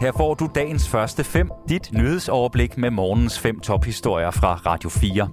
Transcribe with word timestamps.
Her 0.00 0.12
får 0.12 0.34
du 0.34 0.48
dagens 0.54 0.88
første 0.88 1.24
fem, 1.24 1.50
dit 1.68 1.92
nyhedsoverblik 1.92 2.78
med 2.78 2.90
morgens 2.90 3.38
fem 3.38 3.60
tophistorier 3.60 4.30
fra 4.30 4.54
Radio 4.54 4.88
4. 4.88 5.28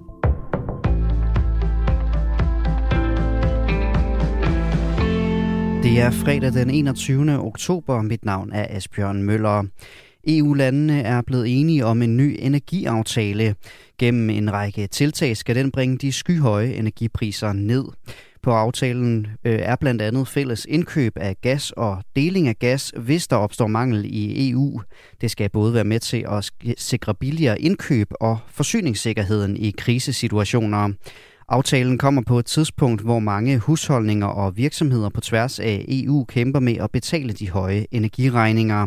Det 5.82 6.00
er 6.00 6.10
fredag 6.10 6.52
den 6.52 6.70
21. 6.70 7.38
oktober. 7.40 8.02
Mit 8.02 8.24
navn 8.24 8.52
er 8.52 8.66
Asbjørn 8.70 9.22
Møller. 9.22 9.64
EU-landene 10.26 11.02
er 11.02 11.22
blevet 11.22 11.60
enige 11.60 11.84
om 11.84 12.02
en 12.02 12.16
ny 12.16 12.36
energiaftale. 12.38 13.54
Gennem 13.98 14.30
en 14.30 14.52
række 14.52 14.86
tiltag 14.86 15.36
skal 15.36 15.56
den 15.56 15.70
bringe 15.70 15.98
de 15.98 16.12
skyhøje 16.12 16.72
energipriser 16.72 17.52
ned. 17.52 17.84
På 18.48 18.54
aftalen 18.54 19.26
øh, 19.44 19.58
er 19.62 19.76
blandt 19.76 20.02
andet 20.02 20.28
fælles 20.28 20.66
indkøb 20.68 21.12
af 21.16 21.36
gas 21.42 21.70
og 21.70 22.02
deling 22.16 22.48
af 22.48 22.58
gas, 22.58 22.92
hvis 22.96 23.26
der 23.26 23.36
opstår 23.36 23.66
mangel 23.66 24.04
i 24.04 24.50
EU. 24.50 24.80
Det 25.20 25.30
skal 25.30 25.50
både 25.50 25.74
være 25.74 25.84
med 25.84 26.00
til 26.00 26.26
at 26.28 26.50
sikre 26.76 27.14
billigere 27.14 27.60
indkøb 27.60 28.08
og 28.20 28.38
forsyningssikkerheden 28.50 29.56
i 29.56 29.74
krisesituationer. 29.78 30.90
Aftalen 31.48 31.98
kommer 31.98 32.22
på 32.26 32.38
et 32.38 32.46
tidspunkt, 32.46 33.02
hvor 33.02 33.18
mange 33.18 33.58
husholdninger 33.58 34.26
og 34.26 34.56
virksomheder 34.56 35.08
på 35.08 35.20
tværs 35.20 35.58
af 35.58 35.84
EU 35.88 36.24
kæmper 36.24 36.60
med 36.60 36.76
at 36.76 36.90
betale 36.90 37.32
de 37.32 37.50
høje 37.50 37.86
energiregninger. 37.90 38.86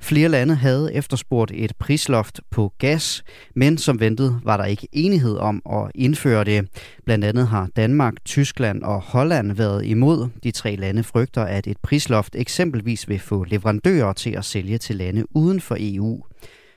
Flere 0.00 0.28
lande 0.28 0.54
havde 0.54 0.94
efterspurgt 0.94 1.52
et 1.54 1.72
prisloft 1.78 2.40
på 2.50 2.72
gas, 2.78 3.24
men 3.54 3.78
som 3.78 4.00
ventet 4.00 4.40
var 4.44 4.56
der 4.56 4.64
ikke 4.64 4.88
enighed 4.92 5.36
om 5.36 5.62
at 5.72 5.90
indføre 5.94 6.44
det. 6.44 6.68
Blandt 7.04 7.24
andet 7.24 7.48
har 7.48 7.68
Danmark, 7.76 8.14
Tyskland 8.24 8.82
og 8.82 9.00
Holland 9.00 9.52
været 9.52 9.84
imod. 9.84 10.28
De 10.42 10.50
tre 10.50 10.76
lande 10.76 11.02
frygter, 11.02 11.44
at 11.44 11.66
et 11.66 11.76
prisloft 11.82 12.36
eksempelvis 12.36 13.08
vil 13.08 13.18
få 13.18 13.44
leverandører 13.44 14.12
til 14.12 14.30
at 14.30 14.44
sælge 14.44 14.78
til 14.78 14.96
lande 14.96 15.24
uden 15.36 15.60
for 15.60 15.76
EU. 15.80 16.22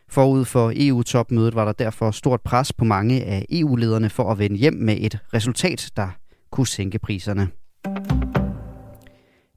Forud 0.09 0.45
for 0.45 0.73
EU-topmødet 0.75 1.55
var 1.55 1.65
der 1.65 1.71
derfor 1.71 2.11
stort 2.11 2.41
pres 2.41 2.73
på 2.73 2.85
mange 2.85 3.23
af 3.23 3.45
EU-lederne 3.49 4.09
for 4.09 4.31
at 4.31 4.39
vende 4.39 4.57
hjem 4.57 4.73
med 4.73 4.97
et 4.99 5.17
resultat, 5.33 5.89
der 5.95 6.07
kunne 6.51 6.67
sænke 6.67 6.99
priserne. 6.99 7.47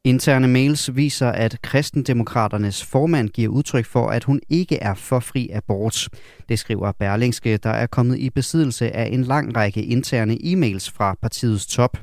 Interne 0.06 0.48
mails 0.48 0.96
viser, 0.96 1.28
at 1.28 1.62
kristendemokraternes 1.62 2.84
formand 2.84 3.28
giver 3.28 3.48
udtryk 3.48 3.84
for, 3.84 4.08
at 4.08 4.24
hun 4.24 4.40
ikke 4.48 4.76
er 4.76 4.94
for 4.94 5.20
fri 5.20 5.50
abort. 5.52 6.08
Det 6.48 6.58
skriver 6.58 6.92
Berlingske, 6.92 7.56
der 7.56 7.70
er 7.70 7.86
kommet 7.86 8.18
i 8.18 8.30
besiddelse 8.30 8.96
af 8.96 9.08
en 9.12 9.24
lang 9.24 9.56
række 9.56 9.82
interne 9.82 10.38
e-mails 10.42 10.90
fra 10.90 11.14
partiets 11.22 11.66
top. 11.66 11.98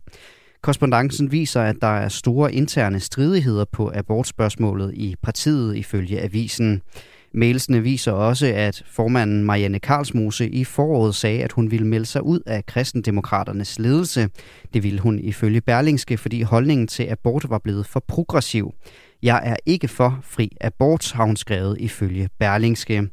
Korrespondancen 0.61 1.31
viser, 1.31 1.61
at 1.61 1.75
der 1.81 1.88
er 1.88 2.09
store 2.09 2.53
interne 2.53 2.99
stridigheder 2.99 3.66
på 3.66 3.91
abortspørgsmålet 3.95 4.94
i 4.94 5.16
partiet 5.23 5.75
ifølge 5.75 6.22
avisen. 6.22 6.81
Mailsene 7.34 7.84
viser 7.84 8.12
også, 8.12 8.46
at 8.56 8.84
formanden 8.88 9.44
Marianne 9.44 9.80
Karlsmose 9.80 10.50
i 10.50 10.64
foråret 10.64 11.16
sagde, 11.16 11.44
at 11.44 11.52
hun 11.52 11.72
ville 11.72 11.88
melde 11.88 12.06
sig 12.06 12.24
ud 12.24 12.40
af 12.46 12.66
kristendemokraternes 12.66 13.80
ledelse. 13.80 14.30
Det 14.74 14.84
ville 14.84 15.00
hun 15.00 15.20
ifølge 15.20 15.62
Berlingske, 15.62 16.18
fordi 16.18 16.42
holdningen 16.42 16.88
til 16.88 17.08
abort 17.09 17.46
var 17.50 17.59
blevet 17.59 17.86
for 17.86 18.04
progressiv. 18.08 18.74
Jeg 19.24 19.42
er 19.44 19.56
ikke 19.66 19.88
for 19.88 20.20
fri 20.24 20.50
abort, 20.62 21.12
har 21.12 21.26
hun 21.26 21.36
skrevet 21.36 21.78
ifølge 21.80 22.30
Berlingske. 22.40 23.08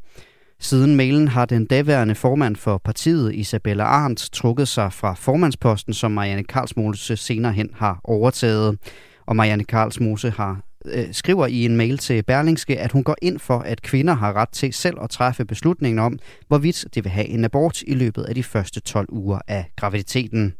Siden 0.60 0.96
mailen 0.96 1.28
har 1.28 1.44
den 1.44 1.66
daværende 1.66 2.14
formand 2.14 2.56
for 2.56 2.78
partiet, 2.84 3.34
Isabella 3.34 3.84
Arndt, 3.84 4.28
trukket 4.32 4.68
sig 4.68 4.92
fra 4.92 5.14
formandsposten, 5.14 5.94
som 5.94 6.10
Marianne 6.10 6.44
Karlsmose 6.44 7.16
senere 7.16 7.52
hen 7.52 7.70
har 7.74 8.00
overtaget. 8.04 8.78
Og 9.26 9.36
Marianne 9.36 9.64
Karlsmose 9.64 10.30
har 10.30 10.60
øh, 10.84 11.06
skriver 11.12 11.46
i 11.46 11.64
en 11.64 11.76
mail 11.76 11.98
til 11.98 12.22
Berlingske, 12.22 12.78
at 12.78 12.92
hun 12.92 13.04
går 13.04 13.16
ind 13.22 13.38
for, 13.38 13.58
at 13.58 13.82
kvinder 13.82 14.14
har 14.14 14.32
ret 14.32 14.48
til 14.48 14.72
selv 14.72 14.96
at 15.02 15.10
træffe 15.10 15.44
beslutningen 15.44 15.98
om, 15.98 16.18
hvorvidt 16.48 16.84
de 16.94 17.02
vil 17.02 17.12
have 17.12 17.26
en 17.26 17.44
abort 17.44 17.82
i 17.82 17.94
løbet 17.94 18.22
af 18.22 18.34
de 18.34 18.42
første 18.42 18.80
12 18.80 19.06
uger 19.10 19.38
af 19.48 19.70
graviditeten. 19.76 20.54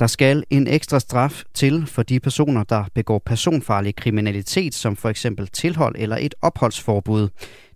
Der 0.00 0.06
skal 0.06 0.44
en 0.50 0.66
ekstra 0.66 1.00
straf 1.00 1.42
til 1.54 1.86
for 1.86 2.02
de 2.02 2.20
personer, 2.20 2.62
der 2.62 2.84
begår 2.94 3.22
personfarlig 3.26 3.96
kriminalitet, 3.96 4.74
som 4.74 4.96
for 4.96 5.08
eksempel 5.08 5.46
tilhold 5.46 5.94
eller 5.98 6.16
et 6.16 6.34
opholdsforbud. 6.42 7.28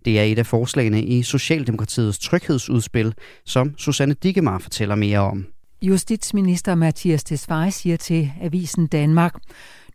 Det 0.05 0.21
er 0.21 0.23
et 0.23 0.39
af 0.39 0.47
forslagene 0.47 1.03
i 1.03 1.23
Socialdemokratiets 1.23 2.19
tryghedsudspil, 2.19 3.15
som 3.45 3.75
Susanne 3.79 4.15
Digemar 4.15 4.59
fortæller 4.59 4.95
mere 4.95 5.19
om. 5.19 5.47
Justitsminister 5.83 6.75
Mathias 6.75 7.25
Tesfaye 7.25 7.71
siger 7.71 7.97
til 7.97 8.31
Avisen 8.41 8.87
Danmark, 8.87 9.35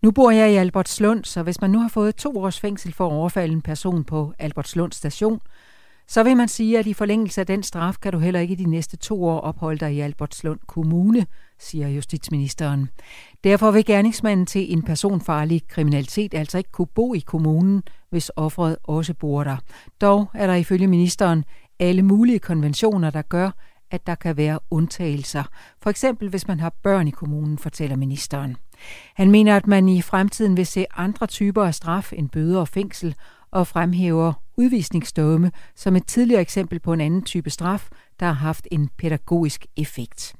nu 0.02 0.12
bor 0.12 0.32
jeg 0.32 0.52
i 0.52 0.56
Albertslund, 0.56 1.26
så 1.26 1.44
hvis 1.44 1.62
man 1.62 1.70
nu 1.70 1.80
har 1.80 1.88
fået 1.88 2.16
to 2.16 2.38
års 2.38 2.60
fængsel 2.60 2.94
for 2.94 3.08
at 3.08 3.12
overfalde 3.12 3.54
en 3.54 3.62
person 3.62 4.04
på 4.04 4.34
Albertslund 4.40 4.92
station, 4.92 5.40
så 6.08 6.24
vil 6.24 6.38
man 6.38 6.48
sige, 6.48 6.80
at 6.80 6.88
i 6.88 6.94
forlængelse 6.94 7.42
af 7.42 7.48
den 7.48 7.64
straf 7.64 7.96
kan 8.02 8.12
du 8.12 8.20
heller 8.20 8.40
ikke 8.40 8.56
de 8.56 8.70
næste 8.70 8.98
to 8.98 9.24
år 9.24 9.40
opholde 9.40 9.80
dig 9.80 9.94
i 9.94 10.00
Albertslund 10.00 10.60
Kommune, 10.68 11.26
siger 11.60 11.88
justitsministeren. 11.88 12.90
Derfor 13.44 13.72
vil 13.72 13.86
gerningsmanden 13.86 14.46
til 14.46 14.74
en 14.74 14.84
personfarlig 14.84 15.68
kriminalitet 15.68 16.34
altså 16.34 16.58
ikke 16.58 16.72
kunne 16.72 16.88
bo 16.88 17.14
i 17.14 17.20
kommunen, 17.20 17.84
hvis 18.10 18.32
offeret 18.36 18.78
også 18.84 19.14
bor 19.14 19.44
der. 19.44 19.58
Dog 20.02 20.30
er 20.34 20.48
der 20.48 20.56
ifølge 20.56 20.88
ministeren 20.88 21.46
alle 21.80 22.02
mulige 22.02 22.40
konventioner, 22.40 23.10
der 23.10 23.22
gør, 23.22 23.52
at 23.92 24.08
der 24.08 24.16
kan 24.16 24.38
være 24.38 24.60
undtagelser. 24.72 25.44
For 25.82 25.90
eksempel 25.90 26.30
hvis 26.30 26.48
man 26.48 26.60
har 26.60 26.74
børn 26.84 27.08
i 27.08 27.12
kommunen, 27.12 27.58
fortæller 27.58 27.96
ministeren. 27.96 28.58
Han 29.16 29.32
mener, 29.32 29.56
at 29.56 29.68
man 29.68 29.90
i 29.90 30.02
fremtiden 30.02 30.58
vil 30.58 30.66
se 30.66 30.86
andre 30.96 31.28
typer 31.28 31.64
af 31.64 31.76
straf 31.76 32.14
end 32.14 32.30
bøder 32.30 32.60
og 32.60 32.68
fængsel, 32.68 33.16
og 33.52 33.68
fremhæver 33.68 34.34
udvisningsdomme 34.58 35.52
som 35.76 35.96
et 35.96 36.06
tidligere 36.06 36.42
eksempel 36.42 36.80
på 36.80 36.94
en 36.94 37.02
anden 37.02 37.22
type 37.22 37.50
straf, 37.50 37.88
der 38.20 38.26
har 38.26 38.34
haft 38.34 38.68
en 38.72 38.90
pædagogisk 38.98 39.66
effekt. 39.78 40.36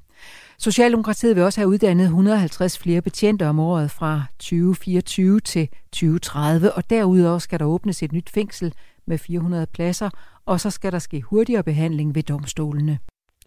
Socialdemokratiet 0.58 1.36
vil 1.36 1.44
også 1.44 1.60
have 1.60 1.68
uddannet 1.68 2.04
150 2.04 2.78
flere 2.78 3.02
betjente 3.02 3.46
om 3.48 3.58
året 3.58 3.90
fra 3.90 4.22
2024 4.38 5.40
til 5.40 5.68
2030, 5.92 6.72
og 6.72 6.90
derudover 6.90 7.38
skal 7.38 7.58
der 7.58 7.64
åbnes 7.64 8.02
et 8.02 8.12
nyt 8.12 8.30
fængsel 8.30 8.74
med 9.06 9.18
400 9.18 9.66
pladser, 9.66 10.10
og 10.46 10.60
så 10.60 10.70
skal 10.70 10.92
der 10.92 10.98
ske 10.98 11.22
hurtigere 11.22 11.62
behandling 11.62 12.14
ved 12.14 12.22
domstolene. 12.22 12.98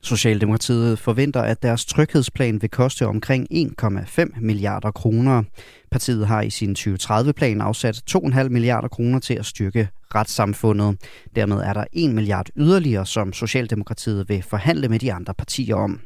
Socialdemokratiet 0.04 1.00
forventer, 1.00 1.42
at 1.42 1.64
deres 1.64 1.86
tryghedsplan 1.86 2.62
vil 2.62 2.70
koste 2.70 3.08
omkring 3.08 3.48
1,5 3.52 4.42
milliarder 4.42 4.92
kroner. 4.92 5.44
Partiet 5.92 6.28
har 6.28 6.42
i 6.42 6.50
sin 6.50 6.76
2030-plan 6.80 7.62
afsat 7.62 8.02
2,5 8.16 8.50
milliarder 8.50 8.88
kroner 8.88 9.20
til 9.20 9.34
at 9.34 9.46
styrke 9.46 9.90
retssamfundet. 10.16 10.98
Dermed 11.36 11.58
er 11.58 11.74
der 11.74 11.84
1 11.94 12.16
milliard 12.16 12.50
yderligere, 12.58 13.06
som 13.06 13.34
Socialdemokratiet 13.34 14.30
vil 14.30 14.44
forhandle 14.44 14.88
med 14.88 15.00
de 15.00 15.14
andre 15.14 15.34
partier 15.34 15.76
om. 15.76 16.00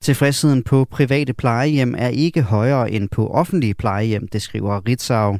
Tilfredsheden 0.00 0.62
på 0.62 0.84
private 0.90 1.32
plejehjem 1.32 1.94
er 1.98 2.08
ikke 2.08 2.42
højere 2.42 2.90
end 2.90 3.08
på 3.08 3.28
offentlige 3.28 3.74
plejehjem, 3.74 4.28
det 4.28 4.42
skriver 4.42 4.88
Ritzau. 4.88 5.38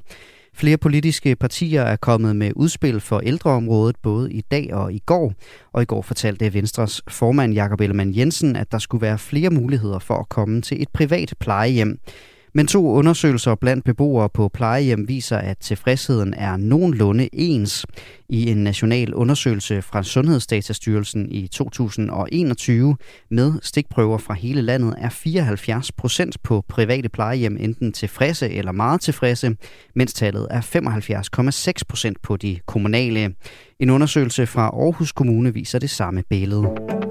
Flere 0.59 0.77
politiske 0.77 1.37
partier 1.37 1.83
er 1.83 1.97
kommet 1.97 2.37
med 2.37 2.53
udspil 2.57 3.01
for 3.01 3.21
ældreområdet 3.21 3.97
både 4.03 4.33
i 4.33 4.41
dag 4.41 4.75
og 4.75 4.93
i 4.93 5.03
går. 5.07 5.33
Og 5.73 5.83
i 5.83 5.85
går 5.85 6.03
fortalte 6.03 6.55
Venstres 6.55 7.03
formand 7.09 7.53
Jakob 7.53 7.81
Ellemann 7.81 8.17
Jensen, 8.17 8.57
at 8.57 8.73
der 8.73 8.79
skulle 8.79 9.03
være 9.03 9.19
flere 9.19 9.51
muligheder 9.51 9.99
for 9.99 10.15
at 10.15 10.29
komme 10.29 10.63
til 10.63 10.83
et 10.83 10.89
privat 10.89 11.35
plejehjem. 11.41 11.99
Men 12.57 12.67
to 12.67 12.91
undersøgelser 12.91 13.55
blandt 13.55 13.85
beboere 13.85 14.29
på 14.29 14.49
plejehjem 14.49 15.09
viser, 15.09 15.39
at 15.39 15.59
tilfredsheden 15.59 16.35
er 16.35 16.57
nogenlunde 16.57 17.29
ens. 17.33 17.87
I 18.29 18.51
en 18.51 18.65
national 18.65 19.15
undersøgelse 19.15 19.83
fra 19.83 20.03
Sundhedsdatastyrelsen 20.03 21.31
i 21.31 21.47
2021 21.47 22.97
med 23.31 23.53
stikprøver 23.63 24.19
fra 24.19 24.35
hele 24.35 24.63
landet 24.63 24.95
er 24.99 25.09
74 25.09 25.93
procent 25.93 26.43
på 26.43 26.65
private 26.69 27.09
plejehjem 27.09 27.57
enten 27.61 27.93
tilfredse 27.93 28.51
eller 28.51 28.73
meget 28.73 29.01
tilfredse, 29.01 29.57
mens 29.95 30.13
tallet 30.13 30.47
er 30.51 30.61
75,6 31.71 31.83
procent 31.89 32.23
på 32.23 32.37
de 32.37 32.59
kommunale. 32.67 33.35
En 33.81 33.91
undersøgelse 33.91 34.47
fra 34.47 34.63
Aarhus 34.63 35.13
Kommune 35.13 35.55
viser 35.55 35.79
det 35.79 35.91
samme 35.91 36.23
billede. 36.31 37.06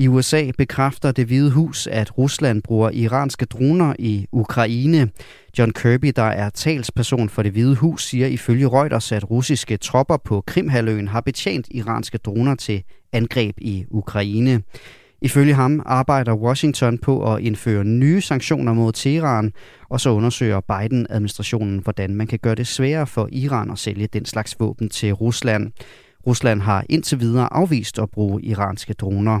I 0.00 0.08
USA 0.08 0.50
bekræfter 0.58 1.12
det 1.12 1.26
hvide 1.26 1.50
hus, 1.50 1.86
at 1.86 2.18
Rusland 2.18 2.62
bruger 2.62 2.90
iranske 2.90 3.46
droner 3.46 3.94
i 3.98 4.26
Ukraine. 4.32 5.10
John 5.58 5.72
Kirby, 5.72 6.12
der 6.16 6.22
er 6.22 6.50
talsperson 6.50 7.28
for 7.28 7.42
det 7.42 7.52
hvide 7.52 7.74
hus, 7.74 8.04
siger 8.08 8.26
ifølge 8.26 8.68
Reuters, 8.68 9.12
at 9.12 9.30
russiske 9.30 9.76
tropper 9.76 10.16
på 10.16 10.42
Krimhaløen 10.46 11.08
har 11.08 11.20
betjent 11.20 11.66
iranske 11.70 12.18
droner 12.18 12.54
til 12.54 12.82
angreb 13.12 13.54
i 13.58 13.84
Ukraine. 13.90 14.62
Ifølge 15.22 15.54
ham 15.54 15.82
arbejder 15.86 16.34
Washington 16.34 16.98
på 16.98 17.34
at 17.34 17.42
indføre 17.42 17.84
nye 17.84 18.20
sanktioner 18.20 18.72
mod 18.72 18.92
Teheran, 18.92 19.52
og 19.88 20.00
så 20.00 20.10
undersøger 20.10 20.60
Biden-administrationen, 20.60 21.78
hvordan 21.78 22.14
man 22.14 22.26
kan 22.26 22.38
gøre 22.38 22.54
det 22.54 22.66
sværere 22.66 23.06
for 23.06 23.28
Iran 23.32 23.70
at 23.70 23.78
sælge 23.78 24.06
den 24.06 24.24
slags 24.24 24.60
våben 24.60 24.88
til 24.88 25.12
Rusland. 25.12 25.72
Rusland 26.26 26.60
har 26.60 26.84
indtil 26.88 27.20
videre 27.20 27.52
afvist 27.52 27.98
at 27.98 28.10
bruge 28.10 28.42
iranske 28.42 28.92
droner. 28.92 29.40